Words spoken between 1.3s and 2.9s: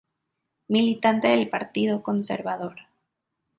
Partido Conservador.